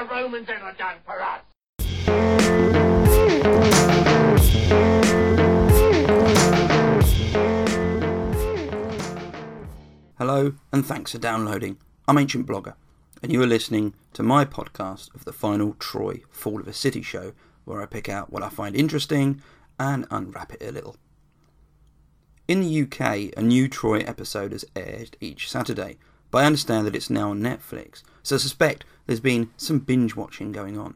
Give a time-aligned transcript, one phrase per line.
[0.00, 1.42] the Romans ever done for us?
[10.16, 11.76] Hello, and thanks for downloading.
[12.08, 12.74] I'm Ancient Blogger,
[13.22, 17.02] and you are listening to my podcast of the final Troy Fall of a City
[17.02, 17.32] show,
[17.64, 19.42] where I pick out what I find interesting
[19.78, 20.96] and unwrap it a little.
[22.48, 25.98] In the UK, a new Troy episode is aired each Saturday,
[26.30, 30.14] but I understand that it's now on Netflix, so I suspect there's been some binge
[30.14, 30.94] watching going on.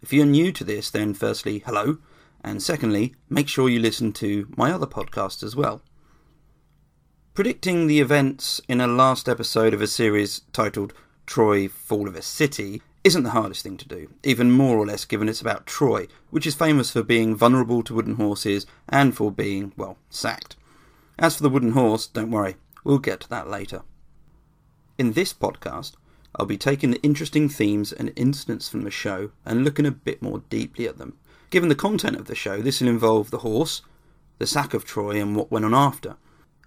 [0.00, 1.98] If you're new to this, then firstly, hello,
[2.44, 5.82] and secondly, make sure you listen to my other podcast as well.
[7.34, 10.94] Predicting the events in a last episode of a series titled
[11.26, 15.04] Troy Fall of a City isn't the hardest thing to do, even more or less
[15.04, 19.32] given it's about Troy, which is famous for being vulnerable to wooden horses and for
[19.32, 20.54] being, well, sacked.
[21.18, 22.54] As for the wooden horse, don't worry,
[22.84, 23.82] we'll get to that later.
[24.96, 25.94] In this podcast,
[26.38, 30.20] I'll be taking the interesting themes and incidents from the show and looking a bit
[30.20, 31.16] more deeply at them.
[31.48, 33.82] Given the content of the show, this will involve the horse,
[34.38, 36.16] the sack of Troy, and what went on after.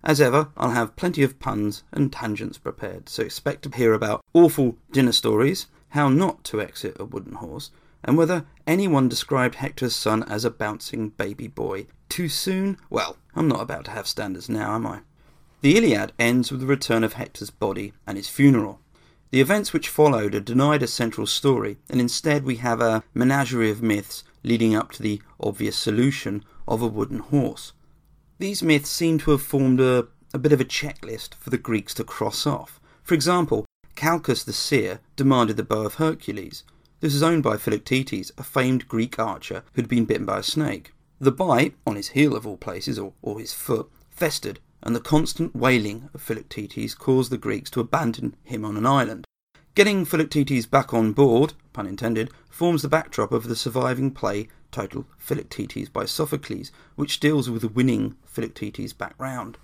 [0.03, 4.23] As ever, I'll have plenty of puns and tangents prepared, so expect to hear about
[4.33, 7.69] awful dinner stories, how not to exit a wooden horse,
[8.03, 11.87] and whether anyone described Hector's son as a bouncing baby boy.
[12.07, 12.77] Too soon?
[12.89, 15.01] Well, I'm not about to have standards now, am I?
[15.61, 18.79] The Iliad ends with the return of Hector's body and his funeral.
[19.31, 23.69] The events which followed are denied a central story, and instead we have a menagerie
[23.69, 27.73] of myths leading up to the obvious solution of a wooden horse.
[28.39, 31.93] These myths seem to have formed a, a bit of a checklist for the Greeks
[31.95, 32.79] to cross off.
[33.03, 36.63] For example, Calchas the seer demanded the bow of Hercules.
[36.99, 40.93] This was owned by Philoctetes, a famed Greek archer who'd been bitten by a snake.
[41.19, 44.99] The bite, on his heel of all places, or, or his foot, festered, and the
[44.99, 49.25] constant wailing of Philoctetes caused the Greeks to abandon him on an island.
[49.75, 55.05] Getting Philoctetes back on board, pun intended, forms the backdrop of the surviving play titled
[55.17, 59.57] Philoctetes by Sophocles, which deals with winning Philoctetes back round.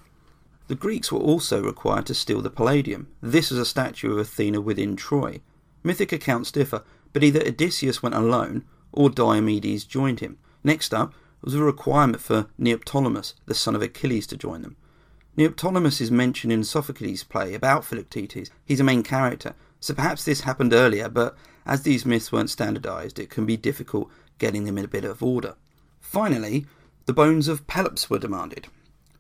[0.68, 3.08] The Greeks were also required to steal the Palladium.
[3.22, 5.42] This was a statue of Athena within Troy.
[5.84, 6.84] Mythic accounts differ,
[7.14, 10.38] but either Odysseus went alone or Diomedes joined him.
[10.64, 14.76] Next up was a requirement for Neoptolemus, the son of Achilles, to join them.
[15.38, 18.50] Neoptolemus is mentioned in Sophocles' play about Philoctetes.
[18.64, 21.36] He's a main character, so perhaps this happened earlier, but
[21.66, 25.22] as these myths weren't standardized, it can be difficult getting them in a bit of
[25.22, 25.56] order.
[26.00, 26.66] Finally,
[27.06, 28.68] the bones of Pelops were demanded.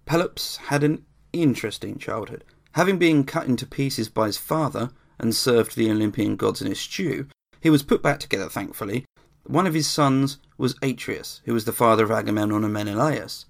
[0.05, 2.43] Pelops had an interesting childhood.
[2.73, 6.71] Having been cut into pieces by his father and served to the Olympian gods in
[6.71, 7.27] a stew,
[7.59, 9.05] he was put back together, thankfully.
[9.43, 13.45] One of his sons was Atreus, who was the father of Agamemnon and Menelaus.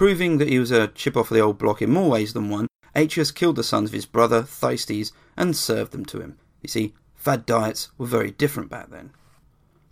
[0.00, 2.68] Proving that he was a chip off the old block in more ways than one,
[2.94, 6.38] Atreus killed the sons of his brother, Thyestes, and served them to him.
[6.62, 9.10] You see, fad diets were very different back then.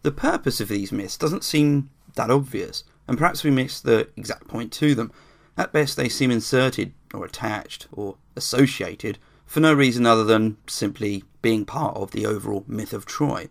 [0.01, 4.49] The purpose of these myths doesn't seem that obvious, and perhaps we miss the exact
[4.49, 5.13] point to them.
[5.59, 11.25] At best, they seem inserted, or attached, or associated, for no reason other than simply
[11.43, 13.51] being part of the overall myth of Troy.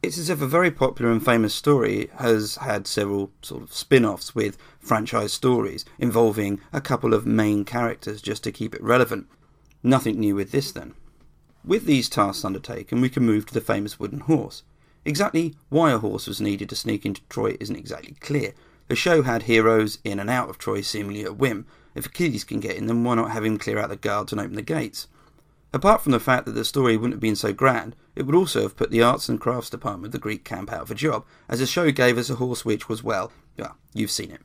[0.00, 4.04] It's as if a very popular and famous story has had several sort of spin
[4.04, 9.26] offs with franchise stories involving a couple of main characters just to keep it relevant.
[9.82, 10.94] Nothing new with this then.
[11.64, 14.62] With these tasks undertaken, we can move to the famous wooden horse.
[15.04, 18.54] Exactly why a horse was needed to sneak into Troy isn't exactly clear.
[18.86, 21.66] The show had heroes in and out of Troy seemingly at whim.
[21.96, 24.40] If Achilles can get in, then why not have him clear out the guards and
[24.40, 25.08] open the gates?
[25.78, 28.62] Apart from the fact that the story wouldn't have been so grand, it would also
[28.62, 31.24] have put the arts and crafts department of the Greek camp out of a job,
[31.48, 34.40] as the show gave us a horse which was, well, well, you've seen it.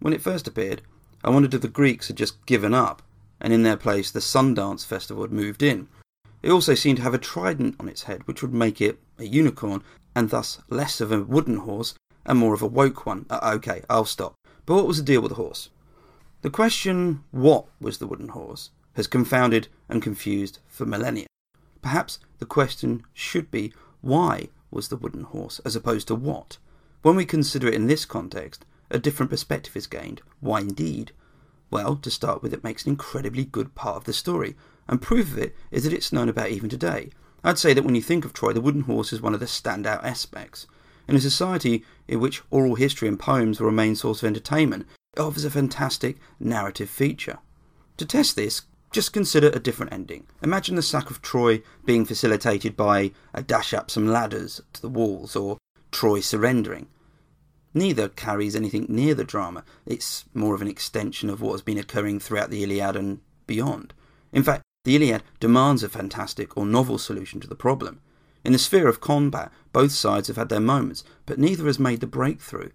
[0.00, 0.82] When it first appeared,
[1.24, 3.00] I wondered if the Greeks had just given up,
[3.40, 5.88] and in their place the Sundance Festival had moved in.
[6.42, 9.24] It also seemed to have a trident on its head, which would make it a
[9.24, 9.82] unicorn,
[10.14, 11.94] and thus less of a wooden horse
[12.26, 13.24] and more of a woke one.
[13.30, 14.34] Uh, okay, I'll stop.
[14.66, 15.70] But what was the deal with the horse?
[16.42, 21.26] The question, what was the wooden horse, has confounded and confused for millennia.
[21.82, 26.58] Perhaps the question should be why was the wooden horse as opposed to what?
[27.02, 30.22] When we consider it in this context, a different perspective is gained.
[30.40, 31.12] Why indeed?
[31.70, 34.56] Well, to start with, it makes an incredibly good part of the story,
[34.88, 37.10] and proof of it is that it's known about even today.
[37.44, 39.46] I'd say that when you think of Troy, the wooden horse is one of the
[39.46, 40.66] standout aspects.
[41.08, 44.86] In a society in which oral history and poems were a main source of entertainment,
[45.16, 47.38] it offers a fantastic narrative feature.
[47.98, 48.62] To test this,
[48.96, 50.26] just consider a different ending.
[50.42, 54.88] Imagine the sack of Troy being facilitated by a dash up some ladders to the
[54.88, 55.58] walls or
[55.92, 56.86] Troy surrendering.
[57.74, 61.76] Neither carries anything near the drama, it's more of an extension of what has been
[61.76, 63.92] occurring throughout the Iliad and beyond.
[64.32, 68.00] In fact, the Iliad demands a fantastic or novel solution to the problem.
[68.46, 72.00] In the sphere of combat, both sides have had their moments, but neither has made
[72.00, 72.70] the breakthrough.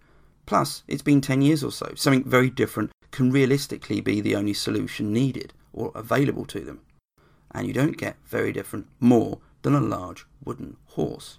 [0.46, 1.94] Plus, it's been 10 years or so.
[1.96, 6.80] Something very different can realistically be the only solution needed or available to them.
[7.50, 11.38] And you don't get very different more than a large wooden horse.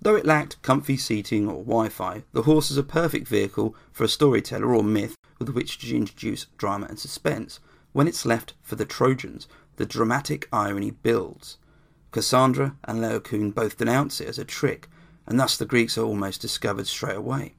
[0.00, 4.04] Though it lacked comfy seating or Wi Fi, the horse is a perfect vehicle for
[4.04, 7.60] a storyteller or myth with which to introduce drama and suspense.
[7.92, 11.58] When it's left for the Trojans, the dramatic irony builds.
[12.12, 14.88] Cassandra and Laocoon both denounce it as a trick,
[15.26, 17.54] and thus the Greeks are almost discovered straight away.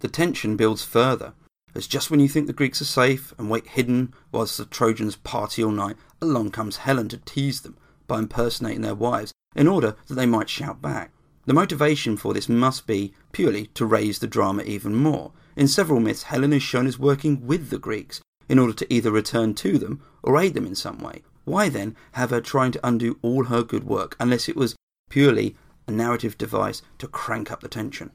[0.00, 1.32] The tension builds further,
[1.74, 5.16] as just when you think the Greeks are safe and wait hidden whilst the Trojans
[5.16, 7.76] party all night, along comes Helen to tease them
[8.06, 11.10] by impersonating their wives in order that they might shout back.
[11.44, 15.32] The motivation for this must be purely to raise the drama even more.
[15.56, 19.10] In several myths, Helen is shown as working with the Greeks in order to either
[19.10, 21.22] return to them or aid them in some way.
[21.44, 24.76] Why then have her trying to undo all her good work unless it was
[25.10, 25.56] purely
[25.88, 28.10] a narrative device to crank up the tension?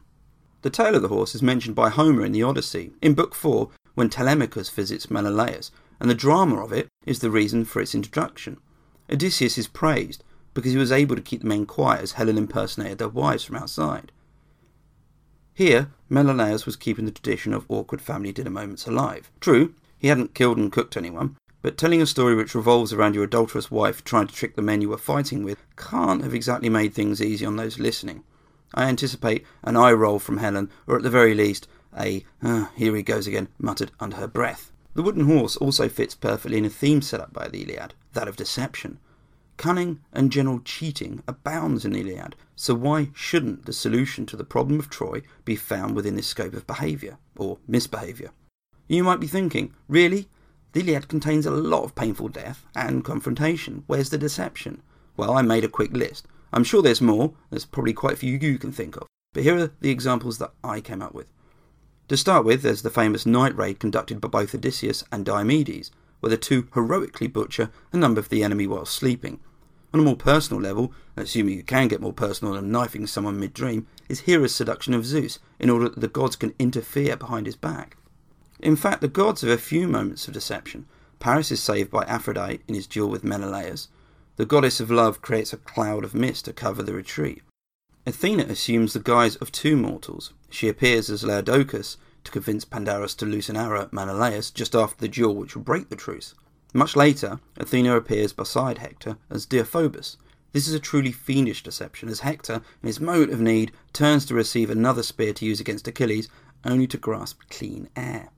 [0.67, 3.69] The tale of the horse is mentioned by Homer in the Odyssey, in Book 4,
[3.95, 8.57] when Telemachus visits Menelaus, and the drama of it is the reason for its introduction.
[9.09, 12.97] Odysseus is praised because he was able to keep the men quiet as Helen impersonated
[12.97, 14.11] their wives from outside.
[15.53, 19.31] Here, Menelaus was keeping the tradition of awkward family dinner moments alive.
[19.39, 23.23] True, he hadn't killed and cooked anyone, but telling a story which revolves around your
[23.23, 26.93] adulterous wife trying to trick the men you were fighting with can't have exactly made
[26.93, 28.25] things easy on those listening.
[28.73, 31.67] I anticipate an eye roll from Helen, or at the very least,
[31.97, 34.71] a, uh, here he goes again, muttered under her breath.
[34.93, 38.27] The wooden horse also fits perfectly in a theme set up by the Iliad, that
[38.27, 38.99] of deception.
[39.55, 44.43] Cunning and general cheating abounds in the Iliad, so why shouldn't the solution to the
[44.43, 48.31] problem of Troy be found within this scope of behaviour, or misbehaviour?
[48.87, 50.29] You might be thinking, really?
[50.73, 53.83] The Iliad contains a lot of painful death and confrontation.
[53.87, 54.81] Where's the deception?
[55.15, 56.27] Well, I made a quick list.
[56.53, 59.57] I'm sure there's more, there's probably quite a few you can think of, but here
[59.57, 61.31] are the examples that I came up with.
[62.07, 66.29] To start with, there's the famous night raid conducted by both Odysseus and Diomedes, where
[66.29, 69.39] the two heroically butcher a number of the enemy while sleeping.
[69.93, 73.53] On a more personal level, assuming you can get more personal than knifing someone mid
[73.53, 77.55] dream, is Hera's seduction of Zeus in order that the gods can interfere behind his
[77.55, 77.97] back.
[78.59, 80.85] In fact, the gods have a few moments of deception.
[81.19, 83.87] Paris is saved by Aphrodite in his duel with Menelaus.
[84.37, 87.41] The goddess of love creates a cloud of mist to cover the retreat.
[88.05, 90.31] Athena assumes the guise of two mortals.
[90.51, 95.01] She appears as Laodocus to convince Pandarus to loose an arrow at Menelaus just after
[95.01, 96.35] the duel which will break the truce.
[96.71, 100.17] Much later, Athena appears beside Hector as Deiphobus.
[100.53, 104.35] This is a truly fiendish deception, as Hector, in his moment of need, turns to
[104.35, 106.29] receive another spear to use against Achilles,
[106.63, 108.29] only to grasp clean air.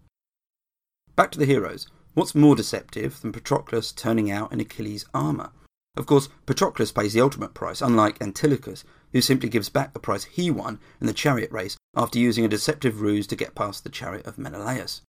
[1.18, 1.88] Back to the heroes.
[2.13, 5.52] What's more deceptive than Patroclus turning out in Achilles' armour?
[5.97, 10.25] Of course, Patroclus pays the ultimate price, unlike Antilochus, who simply gives back the prize
[10.25, 13.89] he won in the chariot race after using a deceptive ruse to get past the
[13.89, 15.01] chariot of Menelaus.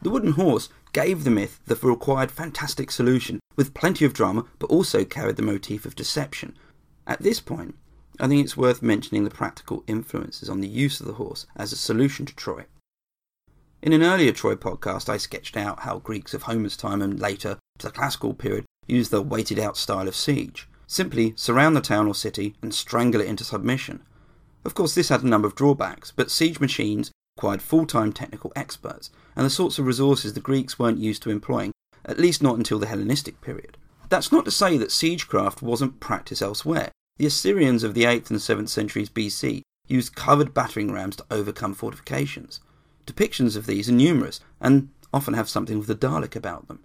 [0.00, 4.70] The wooden horse gave the myth the required fantastic solution, with plenty of drama, but
[4.70, 6.56] also carried the motif of deception.
[7.06, 7.76] At this point,
[8.18, 11.72] I think it's worth mentioning the practical influences on the use of the horse as
[11.72, 12.66] a solution to Troy.
[13.80, 17.58] In an earlier Troy podcast, I sketched out how Greeks of Homer's time and later
[17.78, 20.68] to the classical period used the waited out style of siege.
[20.86, 24.02] Simply surround the town or city and strangle it into submission.
[24.64, 28.52] Of course, this had a number of drawbacks, but siege machines required full time technical
[28.54, 31.72] experts, and the sorts of resources the Greeks weren't used to employing,
[32.04, 33.76] at least not until the Hellenistic period.
[34.08, 36.92] That's not to say that siegecraft wasn't practiced elsewhere.
[37.16, 41.74] The Assyrians of the 8th and 7th centuries BC used covered battering rams to overcome
[41.74, 42.60] fortifications.
[43.06, 46.80] Depictions of these are numerous and often have something of the Dalek about them.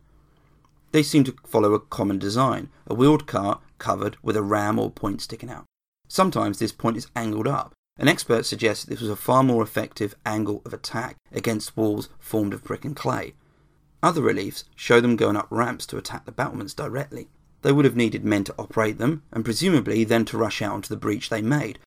[0.91, 4.89] They seem to follow a common design a wheeled cart covered with a ram or
[4.89, 5.65] point sticking out.
[6.07, 10.15] Sometimes this point is angled up, an expert suggests this was a far more effective
[10.25, 13.33] angle of attack against walls formed of brick and clay.
[14.03, 17.27] Other reliefs show them going up ramps to attack the battlements directly.
[17.63, 20.89] They would have needed men to operate them, and presumably then to rush out into
[20.89, 21.79] the breach they made.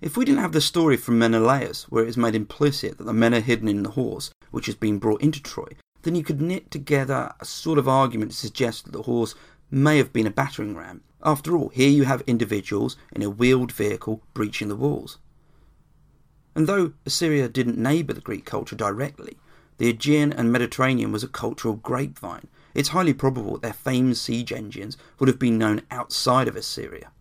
[0.00, 3.12] If we didn't have the story from Menelaus, where it is made implicit that the
[3.12, 6.40] men are hidden in the horse, which has been brought into Troy, then you could
[6.40, 9.34] knit together a sort of argument to suggest that the horse
[9.70, 11.02] may have been a battering ram.
[11.22, 15.18] After all, here you have individuals in a wheeled vehicle breaching the walls.
[16.54, 19.38] And though Assyria didn't neighbour the Greek culture directly,
[19.78, 22.48] the Aegean and Mediterranean was a cultural grapevine.
[22.74, 27.12] It's highly probable that their famed siege engines would have been known outside of Assyria.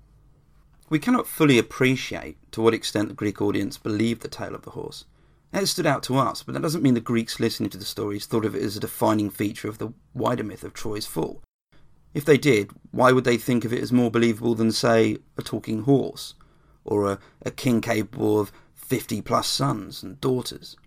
[0.90, 4.72] We cannot fully appreciate to what extent the Greek audience believed the tale of the
[4.72, 5.06] horse.
[5.52, 8.26] It stood out to us, but that doesn't mean the Greeks listening to the stories
[8.26, 11.42] thought of it as a defining feature of the wider myth of Troy's fall.
[12.14, 15.42] If they did, why would they think of it as more believable than, say, a
[15.42, 16.36] talking horse,
[16.86, 20.78] or a, a king capable of 50 plus sons and daughters?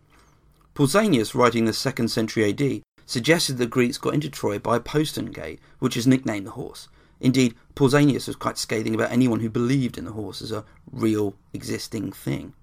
[0.74, 4.80] Pausanias, writing in the 2nd century AD, suggested the Greeks got into Troy by a
[4.80, 6.88] postern gate, which is nicknamed the horse.
[7.20, 11.36] Indeed, Pausanias was quite scathing about anyone who believed in the horse as a real
[11.52, 12.54] existing thing.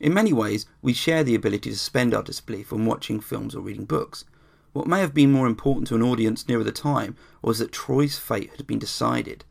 [0.00, 3.60] In many ways, we share the ability to suspend our disbelief when watching films or
[3.60, 4.24] reading books.
[4.72, 8.18] What may have been more important to an audience nearer the time was that Troy's
[8.18, 9.44] fate had been decided,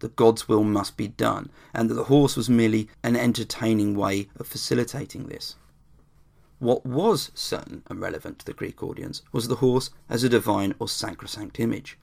[0.00, 4.28] that God's will must be done, and that the horse was merely an entertaining way
[4.36, 5.54] of facilitating this.
[6.58, 10.74] What was certain and relevant to the Greek audience was the horse as a divine
[10.80, 11.98] or sacrosanct image.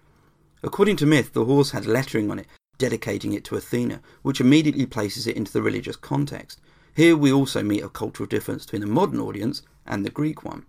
[0.63, 4.86] According to myth, the horse had lettering on it dedicating it to Athena, which immediately
[4.86, 6.60] places it into the religious context.
[6.93, 10.65] Here we also meet a cultural difference between the modern audience and the Greek one.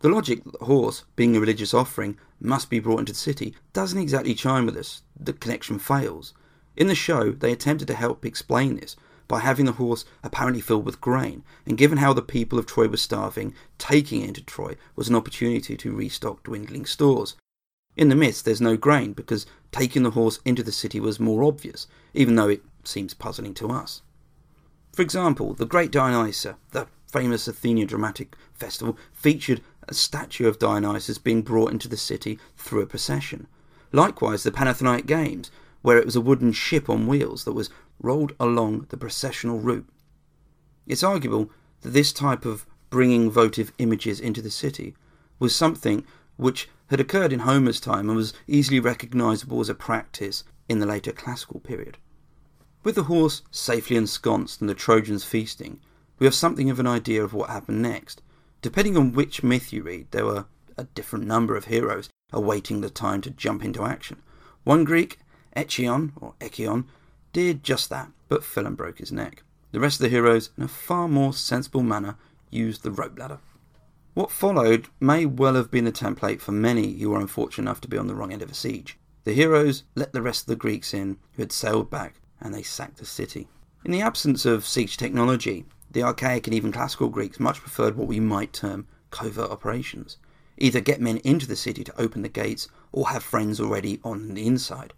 [0.00, 3.54] The logic that the horse, being a religious offering, must be brought into the city
[3.72, 5.02] doesn't exactly chime with us.
[5.18, 6.34] The connection fails.
[6.76, 8.96] In the show, they attempted to help explain this
[9.28, 12.88] by having the horse apparently filled with grain, and given how the people of Troy
[12.88, 17.34] were starving, taking it into Troy was an opportunity to restock dwindling stores.
[17.96, 21.44] In the myths, there's no grain because taking the horse into the city was more
[21.44, 24.02] obvious, even though it seems puzzling to us.
[24.92, 31.16] For example, the Great Dionysia, the famous Athenian dramatic festival, featured a statue of Dionysus
[31.16, 33.46] being brought into the city through a procession.
[33.90, 37.70] Likewise, the Panathenaic Games, where it was a wooden ship on wheels that was
[38.00, 39.88] rolled along the processional route.
[40.86, 44.94] It's arguable that this type of bringing votive images into the city
[45.38, 46.04] was something
[46.36, 50.86] which had occurred in Homer's time and was easily recognizable as a practice in the
[50.86, 51.96] later classical period.
[52.84, 55.80] With the horse safely ensconced and the Trojans feasting,
[56.18, 58.22] we have something of an idea of what happened next,
[58.62, 60.46] Depending on which myth you read, there were
[60.78, 64.22] a different number of heroes awaiting the time to jump into action.
[64.62, 65.18] One Greek,
[65.56, 66.84] Echion, or Echion,
[67.32, 69.42] did just that, but fell and broke his neck.
[69.72, 72.16] The rest of the heroes, in a far more sensible manner,
[72.50, 73.40] used the rope ladder.
[74.14, 77.88] What followed may well have been the template for many who were unfortunate enough to
[77.88, 78.96] be on the wrong end of a siege.
[79.24, 82.62] The heroes let the rest of the Greeks in who had sailed back, and they
[82.62, 83.48] sacked the city.
[83.84, 88.08] In the absence of siege technology, the archaic and even classical Greeks much preferred what
[88.08, 90.16] we might term covert operations.
[90.58, 94.34] Either get men into the city to open the gates or have friends already on
[94.34, 94.92] the inside.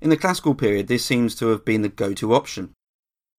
[0.00, 2.72] In the classical period, this seems to have been the go to option.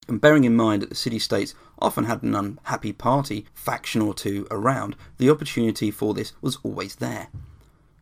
[0.08, 4.14] And bearing in mind that the city states often had an unhappy party, faction or
[4.14, 7.30] two around, the opportunity for this was always there.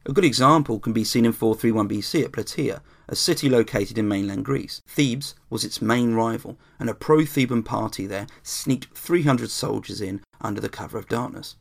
[0.06, 4.08] A good example can be seen in 431 BC at Plataea, a city located in
[4.08, 4.82] mainland Greece.
[4.88, 10.22] Thebes was its main rival, and a pro Theban party there sneaked 300 soldiers in
[10.40, 11.58] under the cover of darkness.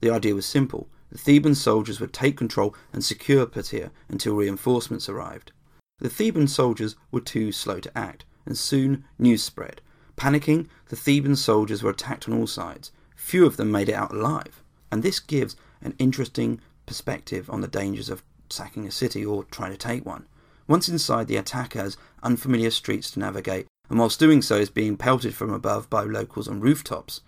[0.00, 5.08] The idea was simple the Theban soldiers would take control and secure Plataea until reinforcements
[5.08, 5.50] arrived.
[5.98, 9.80] The Theban soldiers were too slow to act, and soon news spread.
[10.16, 12.92] Panicking, the Theban soldiers were attacked on all sides.
[13.16, 16.60] Few of them made it out alive, and this gives an interesting
[16.92, 20.26] perspective on the dangers of sacking a city or trying to take one.
[20.68, 24.98] Once inside, the attacker has unfamiliar streets to navigate, and whilst doing so is being
[24.98, 27.22] pelted from above by locals on rooftops.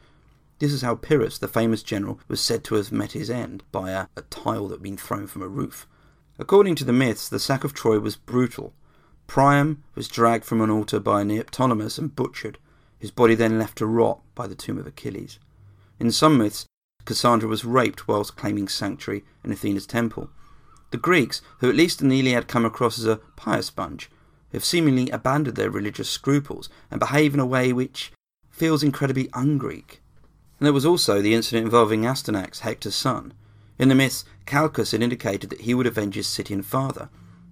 [0.59, 3.93] This is how Pyrrhus, the famous general, was said to have met his end by
[3.93, 5.89] a, a tile that had been thrown from a roof.
[6.39, 8.75] According to the myths, the sack of Troy was brutal.
[9.27, 12.59] Priam was dragged from an altar by Neoptolemus and butchered,
[12.99, 15.39] his body then left to rot by the tomb of Achilles.
[15.99, 16.67] In some myths,
[17.05, 20.31] Cassandra was raped whilst claiming sanctuary in Athena's temple.
[20.91, 24.11] The Greeks, who at least in the Iliad come across as a pious bunch,
[24.53, 28.13] have seemingly abandoned their religious scruples and behave in a way which
[28.51, 30.01] feels incredibly un-Greek.
[30.59, 33.35] And there was also the incident involving Astyanax, Hector's son.
[33.79, 37.09] In the myths, Calchas had indicated that he would avenge his Scythian father.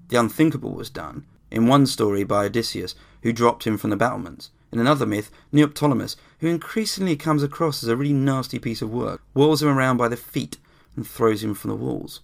[0.09, 4.51] The unthinkable was done, in one story by Odysseus, who dropped him from the battlements,
[4.73, 9.23] in another myth, Neoptolemus, who increasingly comes across as a really nasty piece of work,
[9.35, 10.57] whirls him around by the feet
[10.97, 12.21] and throws him from the walls.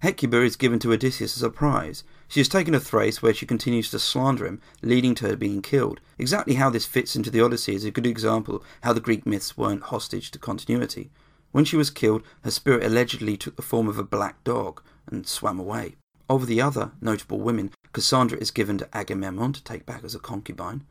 [0.00, 2.04] Hecuba is given to Odysseus as a prize.
[2.28, 5.62] She is taken to Thrace, where she continues to slander him, leading to her being
[5.62, 6.00] killed.
[6.18, 9.56] Exactly how this fits into the Odyssey is a good example how the Greek myths
[9.56, 11.10] weren't hostage to continuity.
[11.52, 15.26] When she was killed, her spirit allegedly took the form of a black dog and
[15.26, 15.96] swam away.
[16.28, 20.18] Of the other notable women, Cassandra is given to Agamemnon to take back as a
[20.18, 20.84] concubine.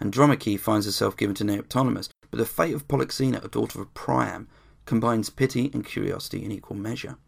[0.00, 4.48] Andromache finds herself given to Neoptolemus, but the fate of Polyxena, a daughter of Priam,
[4.86, 7.18] combines pity and curiosity in equal measure.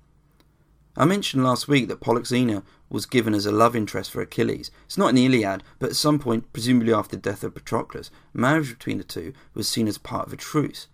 [0.96, 4.70] I mentioned last week that Polyxena was given as a love interest for Achilles.
[4.86, 8.10] It's not in the Iliad, but at some point, presumably after the death of Patroclus,
[8.34, 10.88] marriage between the two was seen as part of a truce.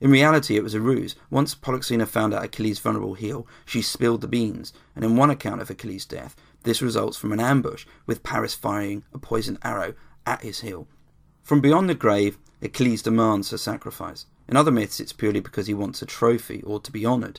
[0.00, 1.16] In reality, it was a ruse.
[1.30, 5.62] Once Polyxena found out Achilles' vulnerable heel, she spilled the beans, and in one account
[5.62, 9.94] of Achilles' death, this results from an ambush, with Paris firing a poisoned arrow
[10.26, 10.86] at his heel.
[11.46, 14.26] From beyond the grave, Achilles demands a sacrifice.
[14.48, 17.38] In other myths, it's purely because he wants a trophy or to be honoured.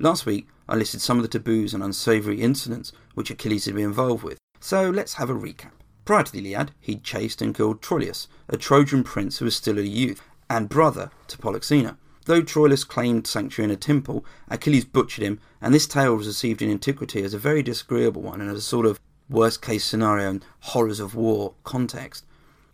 [0.00, 3.84] Last week, I listed some of the taboos and unsavoury incidents which Achilles had been
[3.84, 5.70] involved with, so let's have a recap.
[6.04, 9.78] Prior to the Iliad, he'd chased and killed Troilus, a Trojan prince who was still
[9.78, 11.96] a youth, and brother to Polyxena.
[12.24, 16.62] Though Troilus claimed sanctuary in a temple, Achilles butchered him, and this tale was received
[16.62, 18.98] in antiquity as a very disagreeable one and as a sort of
[19.30, 22.24] worst case scenario and horrors of war context.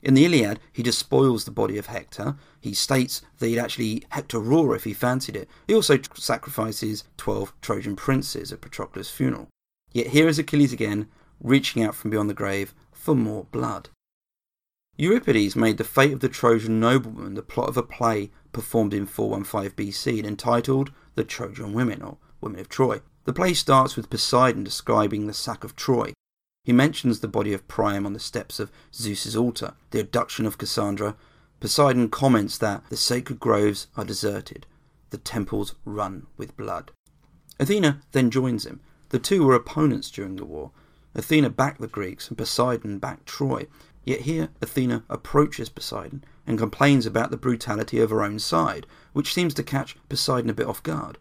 [0.02, 2.36] In the Iliad, he despoils the body of Hector.
[2.60, 5.48] He states that he'd actually Hector raw if he fancied it.
[5.68, 9.48] He also sacrifices 12 Trojan princes at Patroclus' funeral.
[9.92, 11.08] Yet here is Achilles again,
[11.40, 13.90] reaching out from beyond the grave for more blood.
[14.96, 19.06] Euripides made the fate of the Trojan nobleman the plot of a play performed in
[19.06, 23.00] 415 BC and entitled The Trojan Women, or Women of Troy.
[23.24, 26.12] The play starts with Poseidon describing the sack of Troy.
[26.64, 30.58] He mentions the body of Priam on the steps of Zeus's altar, the abduction of
[30.58, 31.16] Cassandra.
[31.60, 34.66] Poseidon comments that the sacred groves are deserted,
[35.10, 36.90] the temples run with blood.
[37.60, 38.80] Athena then joins him.
[39.10, 40.70] The two were opponents during the war.
[41.14, 43.66] Athena backed the Greeks and Poseidon backed Troy,
[44.04, 49.32] Yet here Athena approaches Poseidon and complains about the brutality of her own side, which
[49.32, 51.18] seems to catch Poseidon a bit off guard.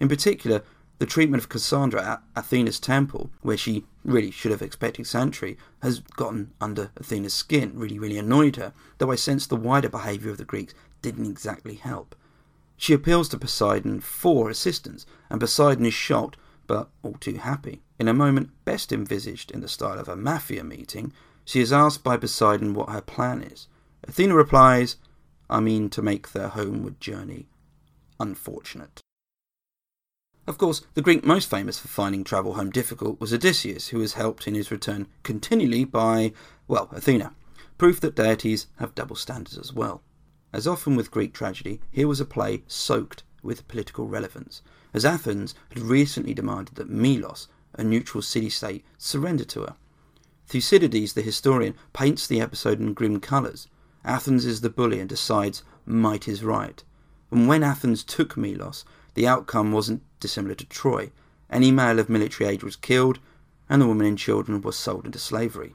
[0.00, 0.62] In particular,
[1.00, 6.00] the treatment of Cassandra at Athena's temple, where she really should have expected sanctuary, has
[6.00, 10.36] gotten under Athena's skin, really, really annoyed her, though I sense the wider behaviour of
[10.36, 12.14] the Greeks didn't exactly help.
[12.76, 17.80] She appeals to Poseidon for assistance, and Poseidon is shocked, but all too happy.
[17.98, 21.14] In a moment best envisaged in the style of a mafia meeting,
[21.46, 23.68] she is asked by Poseidon what her plan is.
[24.04, 24.96] Athena replies,
[25.48, 27.48] I mean to make their homeward journey
[28.20, 29.00] unfortunate.
[30.46, 34.14] Of course, the Greek most famous for finding travel home difficult was Odysseus, who was
[34.14, 36.32] helped in his return continually by,
[36.66, 37.34] well, Athena.
[37.78, 40.02] Proof that deities have double standards as well.
[40.52, 45.54] As often with Greek tragedy, here was a play soaked with political relevance, as Athens
[45.68, 49.76] had recently demanded that Melos, a neutral city state, surrender to her.
[50.46, 53.68] Thucydides, the historian, paints the episode in grim colours.
[54.04, 56.82] Athens is the bully and decides might is right.
[57.30, 61.10] And when Athens took Melos, the outcome wasn't dissimilar to Troy.
[61.50, 63.18] Any male of military age was killed,
[63.68, 65.74] and the women and children were sold into slavery.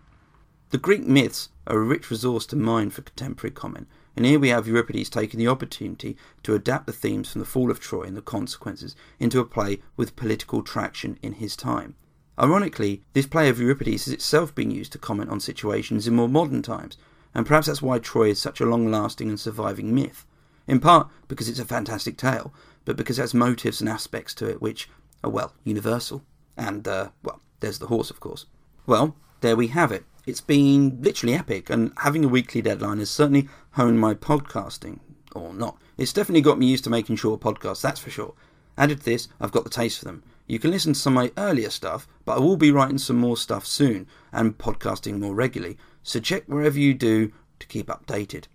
[0.70, 4.50] The Greek myths are a rich resource to mine for contemporary comment, and here we
[4.50, 8.16] have Euripides taking the opportunity to adapt the themes from the fall of Troy and
[8.16, 11.96] the consequences into a play with political traction in his time.
[12.40, 16.28] Ironically, this play of Euripides is itself being used to comment on situations in more
[16.28, 16.98] modern times,
[17.34, 20.26] and perhaps that's why Troy is such a long lasting and surviving myth.
[20.68, 22.54] In part because it's a fantastic tale,
[22.86, 24.90] but because it has motives and aspects to it which
[25.24, 26.24] are, well, universal.
[26.56, 28.46] And, uh, well, there's the horse, of course.
[28.86, 30.06] Well, there we have it.
[30.26, 35.00] It's been literally epic, and having a weekly deadline has certainly honed my podcasting.
[35.36, 35.78] Or not.
[35.98, 38.34] It's definitely got me used to making short podcasts, that's for sure.
[38.78, 40.24] Added to this, I've got the taste for them.
[40.48, 43.18] You can listen to some of my earlier stuff, but I will be writing some
[43.18, 48.46] more stuff soon and podcasting more regularly, so check wherever you do to keep updated.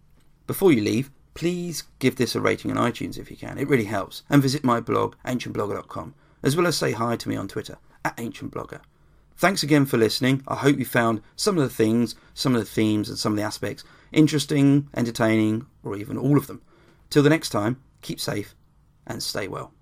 [0.47, 3.85] Before you leave, please give this a rating on iTunes if you can, it really
[3.85, 7.79] helps, and visit my blog, ancientblogger.com, as well as say hi to me on Twitter,
[8.05, 8.81] at ancientblogger.
[9.37, 10.43] Thanks again for listening.
[10.47, 13.37] I hope you found some of the things, some of the themes, and some of
[13.37, 16.61] the aspects interesting, entertaining, or even all of them.
[17.09, 18.55] Till the next time, keep safe
[19.07, 19.73] and stay well.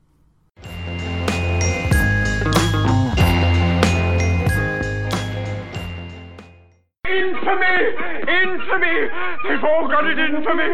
[7.04, 7.76] Infamy!
[8.28, 9.08] Infamy!
[9.48, 10.68] They've all got it in for me!